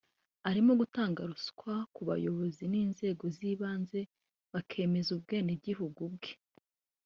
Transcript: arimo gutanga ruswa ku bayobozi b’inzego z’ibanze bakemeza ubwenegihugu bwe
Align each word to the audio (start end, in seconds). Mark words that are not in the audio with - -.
arimo 0.49 0.71
gutanga 0.81 1.21
ruswa 1.29 1.73
ku 1.93 2.01
bayobozi 2.09 2.63
b’inzego 2.71 3.23
z’ibanze 3.35 3.99
bakemeza 4.53 5.09
ubwenegihugu 5.17 6.01
bwe 6.13 6.31